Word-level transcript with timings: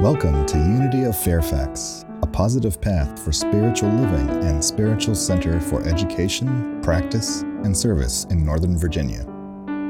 Welcome 0.00 0.46
to 0.46 0.56
Unity 0.56 1.04
of 1.04 1.14
Fairfax, 1.14 2.06
a 2.22 2.26
positive 2.26 2.80
path 2.80 3.22
for 3.22 3.32
spiritual 3.32 3.90
living 3.90 4.30
and 4.44 4.64
spiritual 4.64 5.14
center 5.14 5.60
for 5.60 5.86
education, 5.86 6.80
practice, 6.80 7.42
and 7.42 7.76
service 7.76 8.24
in 8.30 8.42
Northern 8.42 8.78
Virginia. 8.78 9.26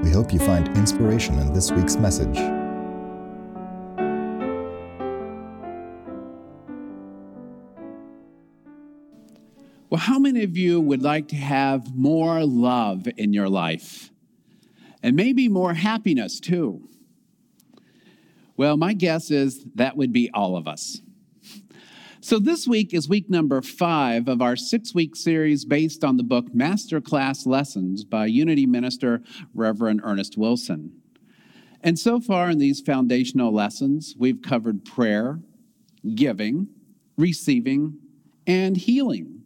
We 0.02 0.10
hope 0.10 0.32
you 0.32 0.40
find 0.40 0.66
inspiration 0.76 1.38
in 1.38 1.52
this 1.52 1.70
week's 1.70 1.94
message. 1.94 2.36
Well, 9.90 10.00
how 10.00 10.18
many 10.18 10.42
of 10.42 10.56
you 10.56 10.80
would 10.80 11.02
like 11.02 11.28
to 11.28 11.36
have 11.36 11.94
more 11.94 12.44
love 12.44 13.06
in 13.16 13.32
your 13.32 13.48
life? 13.48 14.10
And 15.04 15.14
maybe 15.14 15.48
more 15.48 15.74
happiness 15.74 16.40
too? 16.40 16.88
Well, 18.60 18.76
my 18.76 18.92
guess 18.92 19.30
is 19.30 19.64
that 19.76 19.96
would 19.96 20.12
be 20.12 20.30
all 20.34 20.54
of 20.54 20.68
us. 20.68 21.00
So, 22.20 22.38
this 22.38 22.68
week 22.68 22.92
is 22.92 23.08
week 23.08 23.30
number 23.30 23.62
five 23.62 24.28
of 24.28 24.42
our 24.42 24.54
six 24.54 24.94
week 24.94 25.16
series 25.16 25.64
based 25.64 26.04
on 26.04 26.18
the 26.18 26.22
book 26.22 26.52
Masterclass 26.54 27.46
Lessons 27.46 28.04
by 28.04 28.26
Unity 28.26 28.66
Minister 28.66 29.22
Reverend 29.54 30.02
Ernest 30.04 30.36
Wilson. 30.36 30.92
And 31.80 31.98
so 31.98 32.20
far 32.20 32.50
in 32.50 32.58
these 32.58 32.82
foundational 32.82 33.50
lessons, 33.50 34.14
we've 34.18 34.42
covered 34.42 34.84
prayer, 34.84 35.40
giving, 36.14 36.68
receiving, 37.16 37.98
and 38.46 38.76
healing. 38.76 39.39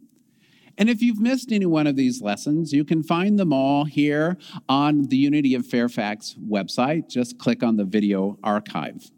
And 0.77 0.89
if 0.89 1.01
you've 1.01 1.19
missed 1.19 1.51
any 1.51 1.65
one 1.65 1.87
of 1.87 1.95
these 1.95 2.21
lessons, 2.21 2.73
you 2.73 2.83
can 2.83 3.01
find 3.01 3.39
them 3.39 3.53
all 3.53 3.85
here 3.85 4.37
on 4.67 5.03
the 5.03 5.17
Unity 5.17 5.55
of 5.55 5.65
Fairfax 5.65 6.35
website. 6.47 7.09
Just 7.09 7.37
click 7.37 7.63
on 7.63 7.77
the 7.77 7.85
video 7.85 8.37
archive. 8.43 9.09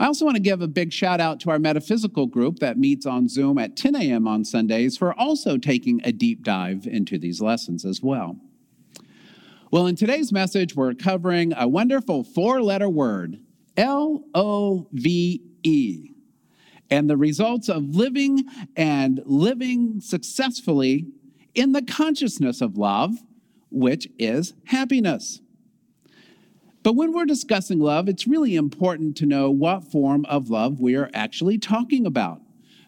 I 0.00 0.06
also 0.06 0.24
want 0.24 0.36
to 0.36 0.42
give 0.42 0.62
a 0.62 0.68
big 0.68 0.92
shout 0.92 1.20
out 1.20 1.40
to 1.40 1.50
our 1.50 1.58
metaphysical 1.58 2.26
group 2.26 2.58
that 2.60 2.78
meets 2.78 3.04
on 3.06 3.28
Zoom 3.28 3.58
at 3.58 3.76
10 3.76 3.94
a.m. 3.96 4.26
on 4.26 4.44
Sundays 4.44 4.96
for 4.96 5.12
also 5.18 5.58
taking 5.58 6.00
a 6.04 6.12
deep 6.12 6.42
dive 6.42 6.86
into 6.86 7.18
these 7.18 7.40
lessons 7.40 7.84
as 7.84 8.02
well. 8.02 8.36
Well, 9.70 9.86
in 9.86 9.96
today's 9.96 10.32
message, 10.32 10.74
we're 10.74 10.94
covering 10.94 11.52
a 11.54 11.68
wonderful 11.68 12.24
four 12.24 12.62
letter 12.62 12.88
word 12.88 13.38
L 13.76 14.24
O 14.34 14.88
V 14.92 15.42
E 15.62 16.10
and 16.90 17.08
the 17.08 17.16
results 17.16 17.68
of 17.68 17.94
living 17.94 18.44
and 18.76 19.20
living 19.24 20.00
successfully 20.00 21.06
in 21.54 21.72
the 21.72 21.82
consciousness 21.82 22.60
of 22.60 22.76
love, 22.76 23.16
which 23.70 24.08
is 24.18 24.54
happiness. 24.66 25.40
But 26.82 26.94
when 26.94 27.12
we're 27.12 27.26
discussing 27.26 27.80
love, 27.80 28.08
it's 28.08 28.26
really 28.26 28.54
important 28.54 29.16
to 29.18 29.26
know 29.26 29.50
what 29.50 29.90
form 29.90 30.24
of 30.26 30.48
love 30.48 30.80
we 30.80 30.94
are 30.94 31.10
actually 31.12 31.58
talking 31.58 32.06
about. 32.06 32.40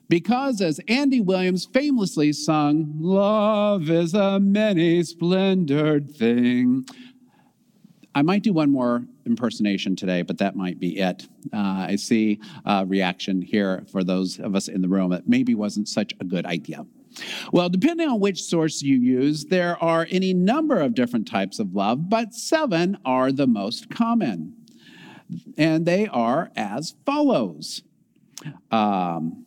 Because, 0.09 0.61
as 0.61 0.81
Andy 0.89 1.21
Williams 1.21 1.67
famously 1.67 2.33
sung, 2.33 2.97
love 2.99 3.91
is 3.91 4.15
a 4.15 4.41
many 4.41 5.03
splendored 5.05 6.11
thing. 6.11 6.85
I 8.15 8.23
might 8.23 8.43
do 8.43 8.53
one 8.53 8.73
more 8.73 9.05
impersonation 9.27 9.97
today, 9.97 10.23
but 10.23 10.39
that 10.39 10.57
might 10.57 10.79
be 10.79 10.99
it. 10.99 11.29
Uh, 11.53 11.87
I 11.89 11.97
see 11.97 12.41
a 12.65 12.85
reaction 12.87 13.43
here 13.43 13.85
for 13.91 14.05
those 14.05 14.39
of 14.39 14.55
us 14.55 14.69
in 14.69 14.83
the 14.83 14.89
room 14.89 15.11
that 15.11 15.29
maybe 15.29 15.55
wasn't 15.55 15.89
such 15.89 16.15
a 16.21 16.25
good 16.25 16.47
idea. 16.47 16.87
Well, 17.53 17.69
depending 17.69 18.09
on 18.09 18.21
which 18.21 18.43
source 18.43 18.83
you 18.83 18.97
use, 18.97 19.45
there 19.45 19.83
are 19.83 20.07
any 20.11 20.33
number 20.33 20.81
of 20.81 20.95
different 20.95 21.27
types 21.27 21.59
of 21.59 21.75
love, 21.75 22.09
but 22.09 22.35
seven 22.35 22.99
are 23.05 23.33
the 23.33 23.47
most 23.47 23.91
common. 23.91 24.55
And 25.57 25.87
they 25.87 26.07
are 26.09 26.51
as 26.57 26.95
follows. 27.05 27.83
Um, 28.71 29.45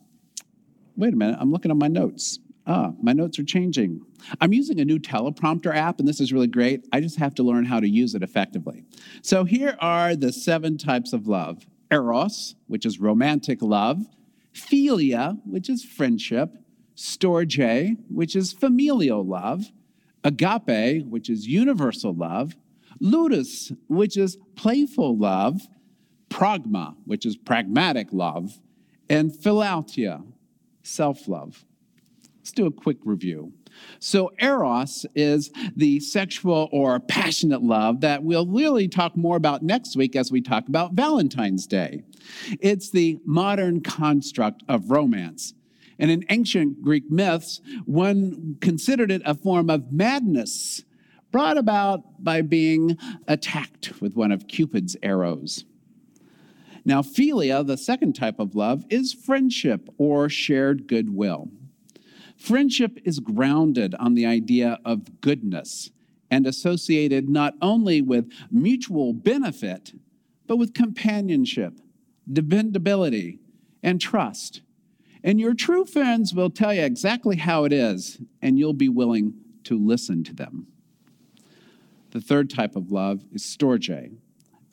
wait 0.96 1.14
a 1.14 1.18
minute, 1.18 1.38
I'm 1.40 1.52
looking 1.52 1.72
at 1.72 1.78
my 1.78 1.88
notes. 1.88 2.40
Ah, 2.66 2.94
my 3.02 3.12
notes 3.12 3.38
are 3.40 3.44
changing. 3.44 4.02
I'm 4.40 4.54
using 4.54 4.80
a 4.80 4.86
new 4.86 4.98
teleprompter 4.98 5.76
app, 5.76 6.00
and 6.00 6.08
this 6.08 6.22
is 6.22 6.32
really 6.32 6.48
great. 6.48 6.88
I 6.94 7.02
just 7.02 7.20
have 7.20 7.36
to 7.36 7.44
learn 7.44 7.66
how 7.66 7.82
to 7.82 7.90
use 7.90 8.16
it 8.16 8.24
effectively. 8.24 8.86
So 9.22 9.44
here 9.44 9.76
are 9.80 10.16
the 10.16 10.32
seven 10.32 10.78
types 10.78 11.12
of 11.12 11.28
love 11.28 11.66
Eros, 11.92 12.56
which 12.68 12.86
is 12.86 13.00
romantic 13.00 13.62
love, 13.62 14.06
Philia, 14.54 15.40
which 15.46 15.70
is 15.70 15.84
friendship, 15.84 16.52
Storge, 16.96 17.98
which 18.10 18.36
is 18.36 18.54
familial 18.54 19.26
love, 19.26 19.72
Agape, 20.24 21.06
which 21.06 21.30
is 21.30 21.48
universal 21.48 22.14
love, 22.14 22.56
Ludus, 23.02 23.74
which 23.88 24.16
is 24.16 24.38
playful 24.56 25.18
love, 25.18 25.62
Pragma, 26.30 26.96
which 27.06 27.26
is 27.26 27.36
pragmatic 27.36 28.08
love, 28.14 28.60
and 29.10 29.32
Philautia, 29.32 30.24
self 30.82 31.28
love. 31.28 31.66
Let's 32.44 32.52
do 32.52 32.66
a 32.66 32.72
quick 32.72 32.98
review. 33.06 33.54
So, 34.00 34.34
Eros 34.38 35.06
is 35.16 35.50
the 35.78 36.02
sexual 36.02 36.68
or 36.74 37.00
passionate 37.00 37.64
love 37.64 38.02
that 38.02 38.22
we'll 38.22 38.46
really 38.46 38.90
talk 38.90 39.16
more 39.16 39.38
about 39.38 39.64
next 39.64 39.96
week 39.96 40.18
as 40.18 40.30
we 40.30 40.42
talk 40.42 40.68
about 40.68 40.92
Valentine's 40.92 41.66
Day. 41.66 42.04
It's 42.60 42.90
the 42.90 43.18
modern 43.26 43.80
construct 43.80 44.62
of 44.68 44.92
romance. 44.92 45.54
And 45.98 46.12
in 46.12 46.26
ancient 46.30 46.82
Greek 46.82 47.10
myths, 47.10 47.62
one 47.86 48.58
considered 48.60 49.10
it 49.10 49.22
a 49.24 49.36
form 49.36 49.70
of 49.70 49.94
madness 49.94 50.84
brought 51.32 51.58
about 51.58 52.22
by 52.22 52.42
being 52.42 52.98
attacked 53.26 54.02
with 54.02 54.18
one 54.18 54.34
of 54.34 54.50
Cupid's 54.50 54.98
arrows. 55.02 55.64
Now, 56.84 57.04
philia, 57.04 57.66
the 57.66 57.78
second 57.78 58.18
type 58.18 58.38
of 58.38 58.54
love, 58.54 58.84
is 58.90 59.14
friendship 59.14 59.88
or 59.98 60.28
shared 60.28 60.88
goodwill. 60.88 61.50
Friendship 62.38 63.00
is 63.06 63.20
grounded 63.20 63.96
on 63.96 64.16
the 64.16 64.26
idea 64.26 64.80
of 64.84 65.22
goodness 65.22 65.92
and 66.30 66.48
associated 66.48 67.30
not 67.30 67.54
only 67.62 68.02
with 68.02 68.32
mutual 68.52 69.14
benefit, 69.14 69.94
but 70.48 70.58
with 70.58 70.74
companionship, 70.74 71.80
dependability, 72.32 73.40
and 73.82 74.02
trust. 74.02 74.62
And 75.24 75.40
your 75.40 75.54
true 75.54 75.86
friends 75.86 76.34
will 76.34 76.50
tell 76.50 76.74
you 76.74 76.82
exactly 76.82 77.38
how 77.38 77.64
it 77.64 77.72
is, 77.72 78.20
and 78.42 78.58
you'll 78.60 78.74
be 78.74 78.90
willing 78.90 79.36
to 79.64 79.78
listen 79.78 80.24
to 80.26 80.34
them. 80.34 80.68
The 82.12 82.22
third 82.22 82.50
type 82.50 82.76
of 82.76 82.92
love 82.92 83.24
is 83.32 83.44
storge, 83.44 84.12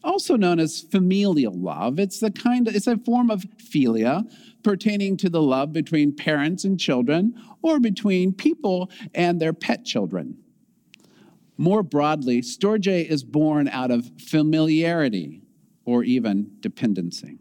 also 0.03 0.37
known 0.37 0.59
as 0.59 0.81
familial 0.81 1.53
love. 1.53 1.99
It's 1.99 2.21
the 2.21 2.31
kind 2.31 2.69
of, 2.69 2.75
it's 2.75 2.87
a 2.87 2.97
form 2.99 3.31
of 3.31 3.44
philia 3.56 4.31
pertaining 4.62 5.16
to 5.19 5.28
the 5.28 5.43
love 5.43 5.72
between 5.72 6.15
parents 6.15 6.65
and 6.65 6.78
children 6.78 7.34
or 7.62 7.81
between 7.81 8.33
people 8.33 8.91
and 9.15 9.41
their 9.41 9.53
pet 9.53 9.84
children. 9.84 10.38
More 11.56 11.83
broadly, 11.83 12.41
storge 12.41 12.88
is 12.88 13.22
born 13.22 13.69
out 13.69 13.91
of 13.91 14.11
familiarity 14.19 15.43
or 15.84 16.05
even 16.05 16.53
dependency. 16.61 17.38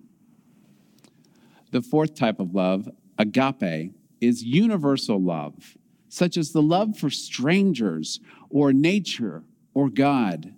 The 1.72 1.81
fourth 1.81 2.16
type 2.16 2.40
of 2.40 2.53
love, 2.53 2.90
agape, 3.18 3.94
is 4.20 4.44
universal 4.44 5.22
love, 5.22 5.78
such 6.09 6.36
as 6.36 6.52
the 6.52 6.62
love 6.62 6.97
for 6.97 7.09
strangers 7.09 8.20
or 8.50 8.74
nature 8.74 9.44
or 9.74 9.90
God. 9.90 10.53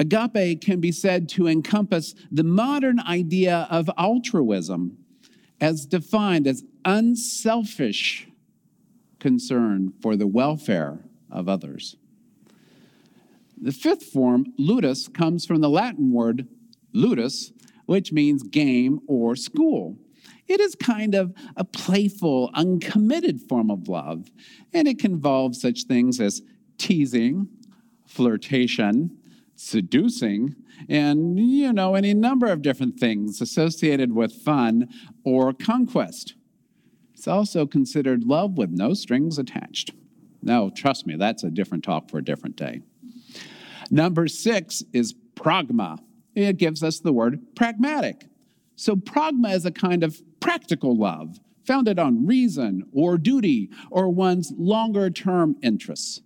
Agape 0.00 0.62
can 0.62 0.80
be 0.80 0.92
said 0.92 1.28
to 1.28 1.46
encompass 1.46 2.14
the 2.32 2.42
modern 2.42 3.00
idea 3.00 3.68
of 3.70 3.90
altruism 3.98 4.96
as 5.60 5.84
defined 5.84 6.46
as 6.46 6.64
unselfish 6.86 8.26
concern 9.18 9.92
for 10.00 10.16
the 10.16 10.26
welfare 10.26 11.04
of 11.30 11.50
others. 11.50 11.96
The 13.60 13.72
fifth 13.72 14.04
form, 14.04 14.54
ludus, 14.56 15.06
comes 15.06 15.44
from 15.44 15.60
the 15.60 15.68
Latin 15.68 16.12
word 16.12 16.48
ludus, 16.94 17.52
which 17.84 18.10
means 18.10 18.42
game 18.42 19.00
or 19.06 19.36
school. 19.36 19.98
It 20.48 20.60
is 20.60 20.74
kind 20.74 21.14
of 21.14 21.34
a 21.56 21.64
playful, 21.64 22.50
uncommitted 22.54 23.42
form 23.50 23.70
of 23.70 23.86
love, 23.86 24.30
and 24.72 24.88
it 24.88 24.98
can 24.98 25.12
involve 25.12 25.56
such 25.56 25.84
things 25.84 26.20
as 26.20 26.40
teasing, 26.78 27.48
flirtation, 28.06 29.19
seducing, 29.60 30.56
and, 30.88 31.38
you 31.38 31.70
know, 31.70 31.94
any 31.94 32.14
number 32.14 32.46
of 32.46 32.62
different 32.62 32.98
things 32.98 33.42
associated 33.42 34.12
with 34.12 34.32
fun 34.32 34.88
or 35.22 35.52
conquest. 35.52 36.34
It's 37.12 37.28
also 37.28 37.66
considered 37.66 38.24
love 38.24 38.56
with 38.56 38.70
no 38.70 38.94
strings 38.94 39.38
attached. 39.38 39.92
No, 40.42 40.70
trust 40.70 41.06
me, 41.06 41.16
that's 41.16 41.44
a 41.44 41.50
different 41.50 41.84
talk 41.84 42.08
for 42.08 42.16
a 42.16 42.24
different 42.24 42.56
day. 42.56 42.80
Number 43.90 44.28
six 44.28 44.82
is 44.94 45.14
pragma. 45.34 45.98
It 46.34 46.56
gives 46.56 46.82
us 46.82 47.00
the 47.00 47.12
word 47.12 47.54
pragmatic. 47.54 48.28
So, 48.76 48.96
pragma 48.96 49.52
is 49.54 49.66
a 49.66 49.70
kind 49.70 50.02
of 50.02 50.22
practical 50.40 50.96
love 50.96 51.38
founded 51.66 51.98
on 51.98 52.26
reason 52.26 52.84
or 52.92 53.18
duty 53.18 53.68
or 53.90 54.08
one's 54.08 54.54
longer 54.56 55.10
term 55.10 55.56
interests. 55.62 56.22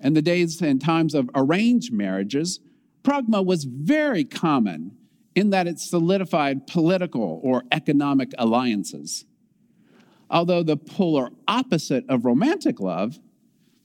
In 0.00 0.14
the 0.14 0.22
days 0.22 0.60
and 0.60 0.80
times 0.80 1.14
of 1.14 1.30
arranged 1.34 1.92
marriages, 1.92 2.60
pragma 3.02 3.44
was 3.44 3.64
very 3.64 4.24
common 4.24 4.96
in 5.34 5.50
that 5.50 5.66
it 5.66 5.78
solidified 5.78 6.66
political 6.66 7.40
or 7.42 7.64
economic 7.70 8.32
alliances. 8.38 9.24
Although 10.30 10.62
the 10.62 10.76
polar 10.76 11.30
opposite 11.46 12.04
of 12.08 12.24
romantic 12.24 12.80
love, 12.80 13.18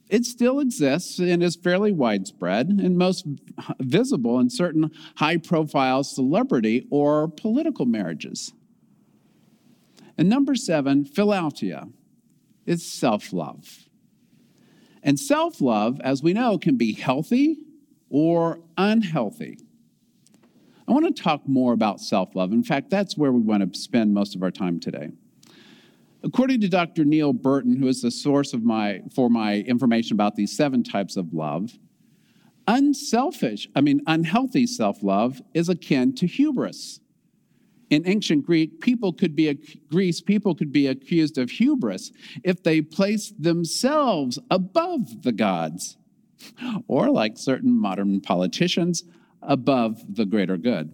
it 0.10 0.26
still 0.26 0.60
exists 0.60 1.20
and 1.20 1.42
is 1.42 1.56
fairly 1.56 1.92
widespread 1.92 2.68
and 2.68 2.98
most 2.98 3.26
visible 3.80 4.40
in 4.40 4.50
certain 4.50 4.92
high 5.16 5.38
profile 5.38 6.04
celebrity 6.04 6.86
or 6.90 7.30
political 7.30 7.86
marriages. 7.86 8.52
And 10.18 10.28
number 10.28 10.56
seven, 10.56 11.06
philautia, 11.06 11.92
is 12.66 12.86
self 12.86 13.32
love. 13.32 13.88
And 15.04 15.20
self 15.20 15.62
love, 15.62 16.00
as 16.02 16.22
we 16.22 16.34
know, 16.34 16.58
can 16.58 16.78
be 16.78 16.94
healthy 16.94 17.58
or 18.10 18.60
unhealthy. 18.78 19.58
I 20.88 20.92
want 20.92 21.16
to 21.16 21.24
talk 21.24 21.48
more 21.48 21.74
about 21.74 22.00
self 22.00 22.36
love. 22.36 22.52
In 22.52 22.64
fact, 22.64 22.90
that's 22.90 23.18
where 23.18 23.32
we 23.32 23.42
want 23.42 23.74
to 23.74 23.80
spend 23.80 24.14
most 24.14 24.36
of 24.36 24.44
our 24.44 24.52
time 24.52 24.80
today. 24.80 25.10
According 26.24 26.62
to 26.62 26.70
Dr. 26.70 27.04
Neil 27.04 27.34
Burton, 27.34 27.76
who 27.76 27.88
is 27.88 28.02
the 28.02 28.12
source 28.12 28.54
of 28.54 28.64
my, 28.64 29.02
for 29.14 29.30
my 29.30 29.56
information 29.56 30.14
about 30.14 30.36
these 30.36 30.56
seven 30.56 30.84
types 30.84 31.18
of 31.18 31.34
love, 31.34 31.80
unselfish, 32.68 33.68
I 33.76 33.82
mean, 33.82 34.02
unhealthy 34.08 34.68
self 34.68 35.02
love 35.02 35.42
is 35.54 35.68
akin 35.70 36.14
to 36.16 36.28
hubris. 36.28 37.01
In 37.92 38.08
ancient 38.08 38.46
Greek, 38.46 38.80
people 38.80 39.12
could 39.12 39.36
be 39.36 39.54
Greece, 39.90 40.22
people 40.22 40.56
could 40.56 40.72
be 40.72 40.88
accused 40.88 41.38
of 41.38 41.52
hubris 41.52 42.12
if 42.44 42.64
they 42.64 42.82
placed 42.82 43.44
themselves 43.44 44.40
above 44.50 45.24
the 45.24 45.34
gods, 45.34 45.98
or 46.88 47.12
like 47.12 47.38
certain 47.38 47.78
modern 47.78 48.22
politicians, 48.22 49.04
above 49.42 50.16
the 50.16 50.26
greater 50.26 50.56
good. 50.56 50.94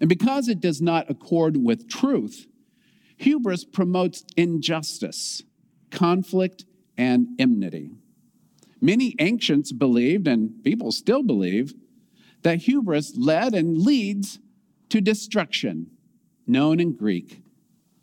And 0.00 0.08
because 0.08 0.48
it 0.48 0.60
does 0.60 0.82
not 0.82 1.10
accord 1.10 1.56
with 1.56 1.88
truth, 1.88 2.46
Hubris 3.16 3.64
promotes 3.64 4.24
injustice, 4.36 5.44
conflict, 5.90 6.66
and 6.98 7.28
enmity. 7.38 7.92
Many 8.80 9.14
ancients 9.18 9.72
believed, 9.72 10.28
and 10.28 10.62
people 10.62 10.92
still 10.92 11.22
believe, 11.22 11.72
that 12.42 12.62
hubris 12.62 13.16
led 13.16 13.54
and 13.54 13.78
leads 13.78 14.40
to 14.94 15.00
destruction, 15.00 15.88
known 16.46 16.78
in 16.78 16.92
Greek 16.94 17.42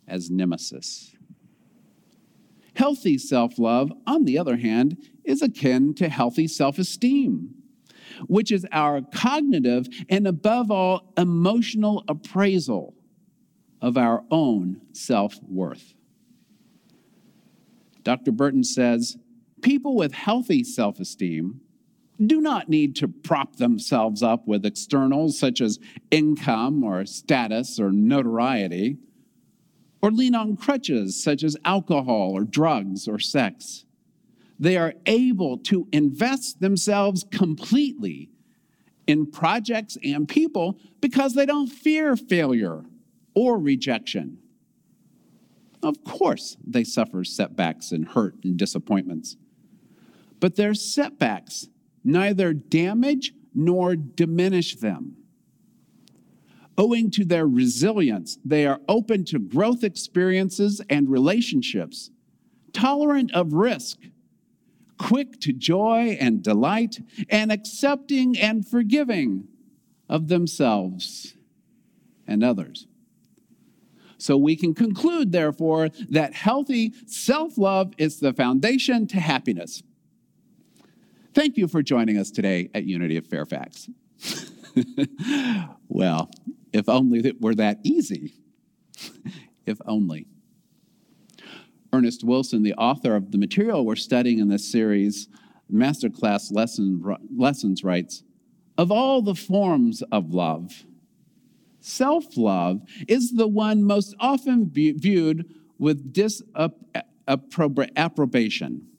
as 0.10 0.30
nemesis. 0.30 1.16
Healthy 2.74 3.18
self 3.18 3.58
love, 3.58 3.94
on 4.06 4.26
the 4.26 4.38
other 4.38 4.58
hand, 4.58 4.98
is 5.24 5.42
akin 5.42 5.94
to 5.94 6.10
healthy 6.10 6.50
self 6.50 6.78
esteem, 6.78 7.56
which 8.28 8.52
is 8.52 8.68
our 8.74 9.00
cognitive 9.16 9.88
and, 10.10 10.28
above 10.28 10.70
all, 10.70 11.14
emotional 11.16 12.04
appraisal 12.10 12.94
of 13.82 13.96
our 13.96 14.26
own 14.30 14.82
self 14.92 15.40
worth. 15.48 15.94
Dr. 18.04 18.34
Burton 18.34 18.66
says 18.66 19.16
people 19.62 19.96
with 19.96 20.12
healthy 20.12 20.66
self 20.66 21.00
esteem 21.00 21.62
do 22.28 22.42
not 22.42 22.70
need 22.70 22.96
to 22.98 23.08
prop 23.08 23.56
themselves 23.56 24.22
up 24.22 24.48
with 24.48 24.66
externals 24.66 25.40
such 25.40 25.62
as 25.62 25.80
income 26.10 26.84
or 26.84 27.06
status 27.06 27.80
or 27.80 27.92
notoriety, 27.92 28.98
or 30.02 30.12
lean 30.12 30.36
on 30.36 30.56
crutches 30.56 31.22
such 31.22 31.44
as 31.44 31.56
alcohol 31.64 32.32
or 32.32 32.44
drugs 32.44 33.08
or 33.08 33.20
sex. 33.20 33.86
They 34.60 34.78
are 34.78 34.94
able 35.06 35.58
to 35.60 35.88
invest 35.92 36.60
themselves 36.60 37.26
completely 37.32 38.30
in 39.08 39.30
projects 39.30 39.98
and 40.04 40.28
people 40.28 40.78
because 41.02 41.34
they 41.34 41.46
don't 41.46 41.68
fear 41.68 42.16
failure 42.16 42.84
or 43.34 43.58
rejection. 43.58 44.38
Of 45.84 46.04
course, 46.04 46.58
they 46.66 46.84
suffer 46.84 47.24
setbacks 47.24 47.92
and 47.92 48.08
hurt 48.08 48.36
and 48.44 48.58
disappointments. 48.58 49.38
But 50.40 50.56
their 50.56 50.74
setbacks 50.74 51.68
neither 52.04 52.54
damage 52.54 53.34
nor 53.54 53.96
diminish 53.96 54.76
them. 54.76 55.18
Owing 56.78 57.12
to 57.12 57.26
their 57.26 57.48
resilience, 57.48 58.38
they 58.46 58.66
are 58.66 58.80
open 58.88 59.26
to 59.26 59.40
growth 59.40 59.84
experiences 59.84 60.82
and 60.90 61.10
relationships, 61.10 62.10
tolerant 62.74 63.32
of 63.34 63.54
risk, 63.54 64.00
quick 64.98 65.40
to 65.42 65.52
joy 65.52 66.18
and 66.20 66.42
delight, 66.42 67.00
and 67.30 67.52
accepting 67.52 68.38
and 68.40 68.68
forgiving 68.68 69.48
of 70.08 70.28
themselves 70.28 71.36
and 72.26 72.44
others. 72.44 72.88
So 74.18 74.38
we 74.38 74.56
can 74.56 74.74
conclude, 74.76 75.32
therefore, 75.32 75.90
that 76.10 76.34
healthy 76.34 76.94
self 77.08 77.58
love 77.58 77.94
is 77.98 78.20
the 78.20 78.34
foundation 78.34 79.08
to 79.08 79.20
happiness. 79.20 79.82
Thank 81.34 81.56
you 81.56 81.70
for 81.70 81.82
joining 81.82 82.18
us 82.18 82.30
today 82.30 82.70
at 82.76 82.84
Unity 82.84 83.16
of 83.16 83.26
Fairfax. 83.26 83.90
well, 85.88 86.30
if 86.74 86.90
only 86.90 87.20
it 87.20 87.40
were 87.40 87.56
that 87.56 87.80
easy. 87.84 88.34
if 89.66 89.78
only. 89.86 90.28
Ernest 91.94 92.26
Wilson, 92.26 92.64
the 92.64 92.74
author 92.74 93.16
of 93.16 93.32
the 93.32 93.38
material 93.38 93.86
we're 93.86 93.96
studying 93.96 94.40
in 94.40 94.50
this 94.50 94.70
series, 94.70 95.30
Masterclass 95.72 96.52
lesson, 96.52 97.02
Lessons, 97.34 97.82
writes 97.82 98.24
Of 98.78 98.92
all 98.92 99.22
the 99.22 99.36
forms 99.36 100.02
of 100.12 100.34
love, 100.34 100.84
Self 101.80 102.38
love 102.38 102.82
is 103.08 103.32
the 103.32 103.48
one 103.48 103.84
most 103.84 104.16
often 104.20 104.70
viewed 104.70 105.50
with 105.80 106.14
disapprobation. 106.14 108.91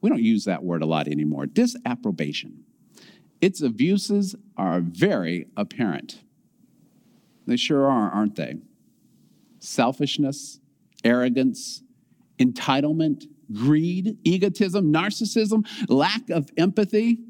We 0.00 0.10
don't 0.10 0.22
use 0.22 0.44
that 0.44 0.62
word 0.62 0.82
a 0.82 0.86
lot 0.86 1.08
anymore. 1.08 1.46
Disapprobation. 1.46 2.64
Its 3.40 3.60
abuses 3.62 4.34
are 4.56 4.80
very 4.80 5.46
apparent. 5.56 6.20
They 7.46 7.56
sure 7.56 7.90
are, 7.90 8.10
aren't 8.10 8.36
they? 8.36 8.56
Selfishness, 9.58 10.60
arrogance, 11.04 11.82
entitlement, 12.38 13.24
greed, 13.52 14.18
egotism, 14.24 14.92
narcissism, 14.92 15.66
lack 15.88 16.30
of 16.30 16.50
empathy 16.56 17.20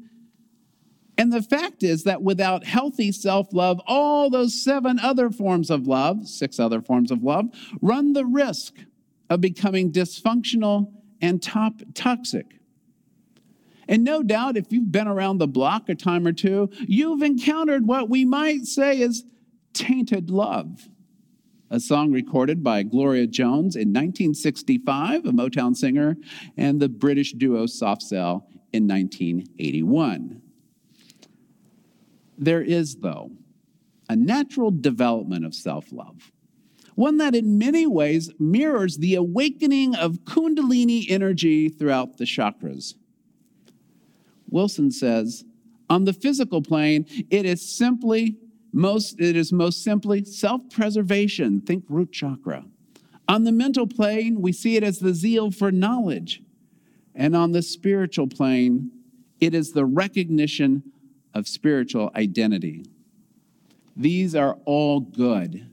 and 1.21 1.31
the 1.31 1.43
fact 1.43 1.83
is 1.83 2.05
that 2.05 2.23
without 2.23 2.65
healthy 2.65 3.11
self 3.11 3.53
love, 3.53 3.79
all 3.85 4.31
those 4.31 4.63
seven 4.63 4.97
other 4.99 5.29
forms 5.29 5.69
of 5.69 5.85
love, 5.85 6.27
six 6.27 6.59
other 6.59 6.81
forms 6.81 7.11
of 7.11 7.23
love, 7.23 7.45
run 7.79 8.13
the 8.13 8.25
risk 8.25 8.73
of 9.29 9.39
becoming 9.39 9.91
dysfunctional 9.91 10.91
and 11.21 11.39
top 11.39 11.73
toxic. 11.93 12.60
And 13.87 14.03
no 14.03 14.23
doubt, 14.23 14.57
if 14.57 14.71
you've 14.71 14.91
been 14.91 15.07
around 15.07 15.37
the 15.37 15.47
block 15.47 15.89
a 15.89 15.95
time 15.95 16.27
or 16.27 16.33
two, 16.33 16.69
you've 16.79 17.21
encountered 17.21 17.87
what 17.87 18.09
we 18.09 18.25
might 18.25 18.65
say 18.65 18.99
is 18.99 19.23
tainted 19.73 20.29
love. 20.29 20.89
A 21.69 21.79
song 21.79 22.11
recorded 22.11 22.63
by 22.63 22.83
Gloria 22.83 23.27
Jones 23.27 23.75
in 23.75 23.89
1965, 23.93 25.25
a 25.25 25.31
Motown 25.31 25.75
singer, 25.75 26.17
and 26.57 26.79
the 26.81 26.89
British 26.89 27.31
duo 27.31 27.65
Soft 27.65 28.01
Cell 28.01 28.45
in 28.73 28.87
1981. 28.87 30.41
There 32.37 32.61
is, 32.61 32.97
though, 32.97 33.31
a 34.09 34.15
natural 34.15 34.71
development 34.71 35.45
of 35.45 35.55
self 35.55 35.93
love, 35.93 36.33
one 36.95 37.17
that 37.17 37.35
in 37.35 37.57
many 37.57 37.87
ways 37.87 38.31
mirrors 38.37 38.97
the 38.97 39.15
awakening 39.15 39.95
of 39.95 40.25
Kundalini 40.25 41.09
energy 41.09 41.69
throughout 41.69 42.17
the 42.17 42.25
chakras. 42.25 42.95
Wilson 44.51 44.91
says, 44.91 45.43
on 45.89 46.05
the 46.05 46.13
physical 46.13 46.61
plane, 46.61 47.05
it 47.29 47.45
is 47.45 47.67
simply 47.67 48.37
most 48.73 49.19
it 49.19 49.35
is 49.35 49.51
most 49.51 49.83
simply 49.83 50.23
self-preservation, 50.23 51.61
think 51.61 51.83
root 51.89 52.11
chakra. 52.11 52.63
On 53.27 53.43
the 53.43 53.51
mental 53.51 53.87
plane, 53.87 54.41
we 54.41 54.53
see 54.53 54.75
it 54.75 54.83
as 54.83 54.99
the 54.99 55.13
zeal 55.13 55.51
for 55.51 55.71
knowledge. 55.71 56.41
And 57.13 57.35
on 57.35 57.51
the 57.51 57.61
spiritual 57.61 58.27
plane, 58.27 58.91
it 59.39 59.53
is 59.53 59.73
the 59.73 59.85
recognition 59.85 60.83
of 61.33 61.47
spiritual 61.47 62.11
identity. 62.15 62.85
These 63.95 64.35
are 64.35 64.57
all 64.65 65.01
good 65.01 65.69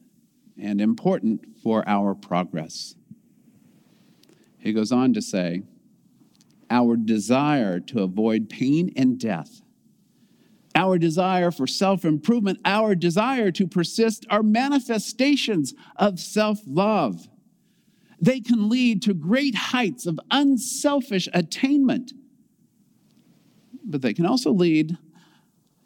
and 0.60 0.80
important 0.80 1.46
for 1.62 1.88
our 1.88 2.14
progress. 2.14 2.96
He 4.58 4.72
goes 4.72 4.90
on 4.90 5.14
to 5.14 5.22
say, 5.22 5.62
our 6.70 6.96
desire 6.96 7.80
to 7.80 8.02
avoid 8.02 8.48
pain 8.48 8.92
and 8.96 9.18
death, 9.18 9.62
our 10.74 10.98
desire 10.98 11.50
for 11.50 11.66
self 11.66 12.04
improvement, 12.04 12.60
our 12.64 12.94
desire 12.94 13.50
to 13.52 13.66
persist 13.66 14.26
are 14.30 14.42
manifestations 14.42 15.74
of 15.96 16.20
self 16.20 16.60
love. 16.66 17.28
They 18.20 18.40
can 18.40 18.68
lead 18.68 19.02
to 19.02 19.14
great 19.14 19.54
heights 19.54 20.06
of 20.06 20.18
unselfish 20.30 21.28
attainment, 21.32 22.12
but 23.84 24.02
they 24.02 24.14
can 24.14 24.26
also 24.26 24.52
lead 24.52 24.98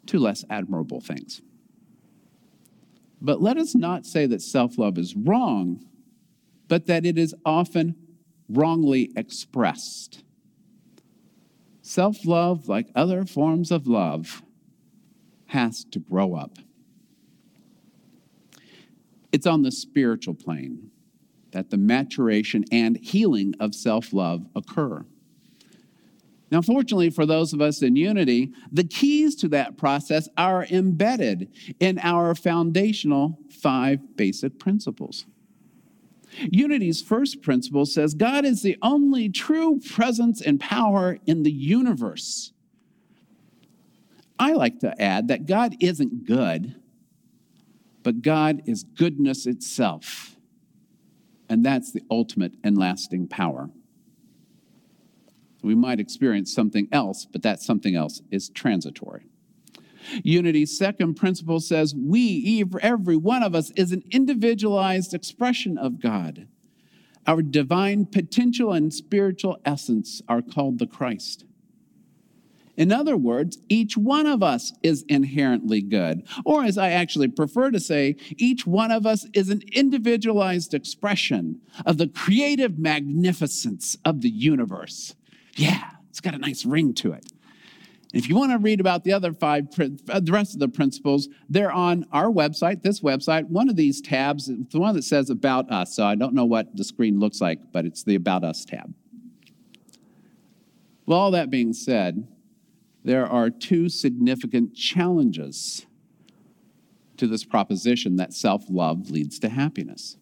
to 0.07 0.19
less 0.19 0.43
admirable 0.49 0.99
things. 0.99 1.41
But 3.21 3.41
let 3.41 3.57
us 3.57 3.73
not 3.73 4.05
say 4.05 4.25
that 4.25 4.41
self 4.41 4.77
love 4.77 4.97
is 4.97 5.15
wrong, 5.15 5.85
but 6.67 6.87
that 6.87 7.05
it 7.05 7.17
is 7.17 7.33
often 7.45 7.95
wrongly 8.49 9.11
expressed. 9.15 10.23
Self 11.85 12.25
love, 12.25 12.69
like 12.69 12.87
other 12.95 13.25
forms 13.25 13.69
of 13.69 13.87
love, 13.87 14.41
has 15.47 15.83
to 15.91 15.99
grow 15.99 16.33
up. 16.33 16.57
It's 19.33 19.45
on 19.45 19.63
the 19.63 19.71
spiritual 19.71 20.33
plane 20.33 20.91
that 21.51 21.71
the 21.71 21.77
maturation 21.77 22.63
and 22.71 22.97
healing 22.97 23.53
of 23.59 23.75
self 23.75 24.13
love 24.13 24.47
occur. 24.55 25.05
Now, 26.49 26.61
fortunately 26.61 27.09
for 27.09 27.25
those 27.25 27.51
of 27.51 27.59
us 27.59 27.81
in 27.81 27.97
unity, 27.97 28.53
the 28.71 28.85
keys 28.85 29.35
to 29.37 29.49
that 29.49 29.77
process 29.77 30.29
are 30.37 30.65
embedded 30.65 31.51
in 31.81 31.99
our 31.99 32.33
foundational 32.33 33.39
five 33.49 34.15
basic 34.15 34.57
principles. 34.57 35.25
Unity's 36.51 37.01
first 37.01 37.41
principle 37.41 37.85
says 37.85 38.13
God 38.13 38.45
is 38.45 38.61
the 38.61 38.77
only 38.81 39.29
true 39.29 39.79
presence 39.79 40.41
and 40.41 40.59
power 40.59 41.17
in 41.25 41.43
the 41.43 41.51
universe. 41.51 42.53
I 44.39 44.53
like 44.53 44.79
to 44.79 44.99
add 45.01 45.27
that 45.27 45.45
God 45.45 45.75
isn't 45.79 46.25
good, 46.25 46.75
but 48.01 48.21
God 48.21 48.61
is 48.65 48.83
goodness 48.83 49.45
itself. 49.45 50.35
And 51.47 51.65
that's 51.65 51.91
the 51.91 52.01
ultimate 52.09 52.53
and 52.63 52.77
lasting 52.77 53.27
power. 53.27 53.69
We 55.61 55.75
might 55.75 55.99
experience 55.99 56.53
something 56.53 56.89
else, 56.91 57.25
but 57.25 57.41
that 57.43 57.61
something 57.61 57.95
else 57.95 58.21
is 58.31 58.49
transitory. 58.49 59.27
Unity's 60.23 60.77
second 60.77 61.15
principle 61.15 61.59
says 61.59 61.95
we, 61.95 62.63
every 62.81 63.17
one 63.17 63.43
of 63.43 63.55
us, 63.55 63.71
is 63.71 63.91
an 63.91 64.03
individualized 64.11 65.13
expression 65.13 65.77
of 65.77 66.01
God. 66.01 66.47
Our 67.25 67.41
divine 67.41 68.05
potential 68.05 68.73
and 68.73 68.93
spiritual 68.93 69.57
essence 69.65 70.21
are 70.27 70.41
called 70.41 70.79
the 70.79 70.87
Christ. 70.87 71.45
In 72.75 72.91
other 72.91 73.15
words, 73.15 73.59
each 73.69 73.95
one 73.95 74.25
of 74.25 74.41
us 74.41 74.73
is 74.81 75.05
inherently 75.07 75.81
good. 75.81 76.23
Or, 76.43 76.63
as 76.63 76.77
I 76.77 76.89
actually 76.89 77.27
prefer 77.27 77.69
to 77.69 77.79
say, 77.79 78.15
each 78.37 78.65
one 78.65 78.91
of 78.91 79.05
us 79.05 79.27
is 79.33 79.49
an 79.49 79.61
individualized 79.71 80.73
expression 80.73 81.61
of 81.85 81.99
the 81.99 82.07
creative 82.07 82.79
magnificence 82.79 83.95
of 84.03 84.21
the 84.21 84.29
universe. 84.29 85.13
Yeah, 85.55 85.91
it's 86.09 86.19
got 86.19 86.33
a 86.33 86.39
nice 86.39 86.65
ring 86.65 86.95
to 86.95 87.13
it. 87.13 87.31
If 88.13 88.29
you 88.29 88.35
want 88.35 88.51
to 88.51 88.59
read 88.59 88.79
about 88.79 89.03
the 89.03 89.11
other 89.11 89.33
five, 89.33 89.67
uh, 89.79 90.19
the 90.19 90.31
rest 90.31 90.53
of 90.53 90.59
the 90.59 90.67
principles, 90.67 91.27
they're 91.49 91.71
on 91.71 92.05
our 92.11 92.27
website, 92.27 92.83
this 92.83 93.01
website. 93.01 93.47
One 93.49 93.69
of 93.69 93.75
these 93.75 94.01
tabs, 94.01 94.45
the 94.45 94.79
one 94.79 94.93
that 94.93 95.03
says 95.03 95.31
About 95.31 95.71
Us. 95.71 95.95
So 95.95 96.05
I 96.05 96.13
don't 96.13 96.35
know 96.35 96.45
what 96.45 96.77
the 96.77 96.83
screen 96.83 97.19
looks 97.19 97.41
like, 97.41 97.59
but 97.71 97.85
it's 97.85 98.03
the 98.03 98.13
About 98.13 98.43
Us 98.43 98.65
tab. 98.65 98.93
Well, 101.07 101.17
all 101.17 101.31
that 101.31 101.49
being 101.49 101.73
said, 101.73 102.27
there 103.03 103.25
are 103.25 103.49
two 103.49 103.89
significant 103.89 104.75
challenges 104.75 105.87
to 107.17 107.25
this 107.25 107.43
proposition 107.43 108.17
that 108.17 108.31
self 108.31 108.65
love 108.69 109.09
leads 109.09 109.39
to 109.39 109.49
happiness. 109.49 110.17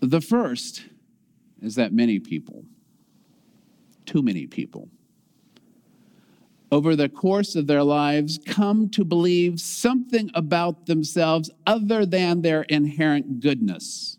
The 0.00 0.20
first 0.20 0.84
is 1.62 1.76
that 1.76 1.94
many 1.94 2.20
people, 2.20 2.66
too 4.04 4.22
many 4.22 4.46
people, 4.46 4.90
over 6.70 6.94
the 6.94 7.08
course 7.08 7.56
of 7.56 7.66
their 7.66 7.82
lives 7.82 8.38
come 8.46 8.88
to 8.90 9.04
believe 9.04 9.60
something 9.60 10.30
about 10.34 10.86
themselves 10.86 11.50
other 11.66 12.04
than 12.04 12.42
their 12.42 12.62
inherent 12.62 13.40
goodness. 13.40 14.18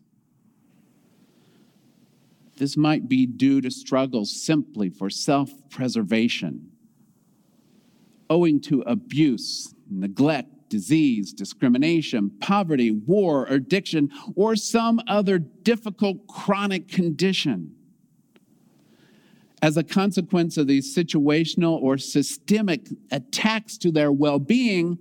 This 2.58 2.76
might 2.76 3.08
be 3.08 3.26
due 3.26 3.62
to 3.62 3.72
struggles 3.72 4.32
simply 4.32 4.90
for 4.90 5.10
self 5.10 5.52
preservation, 5.70 6.72
owing 8.30 8.60
to 8.62 8.82
abuse, 8.82 9.74
neglect, 9.90 10.50
disease, 10.70 11.34
discrimination, 11.34 12.32
poverty, 12.42 12.92
war, 12.92 13.46
addiction, 13.46 14.12
or 14.36 14.56
some 14.56 15.00
other 15.08 15.40
difficult 15.40 16.28
chronic 16.28 16.88
condition. 16.88 17.76
As 19.62 19.76
a 19.76 19.84
consequence 19.84 20.58
of 20.58 20.68
these 20.68 20.96
situational 20.96 21.82
or 21.82 21.98
systemic 21.98 22.88
attacks 23.12 23.78
to 23.80 23.92
their 23.92 24.12
well 24.12 24.40
being, 24.40 24.98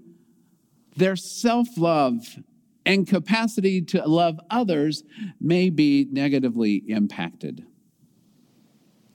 their 0.97 1.17
self 1.17 1.69
love 1.77 2.39
and 2.85 3.07
capacity 3.07 3.83
to 3.83 4.07
love 4.07 4.41
others 4.51 5.05
may 5.41 5.71
be 5.71 6.09
negatively 6.11 6.83
impacted. 6.89 7.65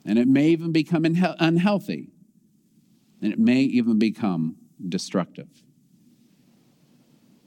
And 0.06 0.18
it 0.18 0.28
may 0.28 0.48
even 0.48 0.72
become 0.72 1.04
unhealthy, 1.04 2.10
and 3.20 3.32
it 3.32 3.38
may 3.38 3.60
even 3.60 3.98
become 3.98 4.56
destructive. 4.88 5.48